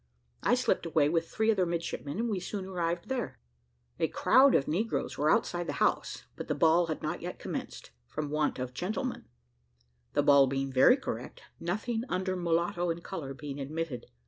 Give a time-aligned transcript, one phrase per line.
[0.41, 3.37] I slipped away with three other midshipmen, and we soon arrived there.
[3.99, 7.37] A crowd of negroes were outside of the house; but the ball had not yet
[7.37, 9.25] commenced, from the want of gentlemen,
[10.13, 14.07] the ball being very correct, nothing under mulatto in colour being admitted.